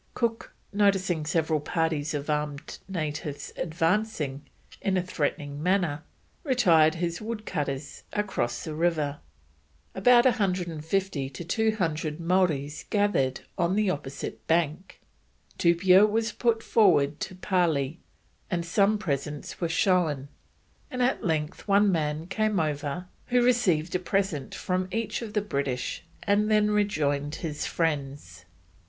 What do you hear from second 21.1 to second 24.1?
length one man came over who received a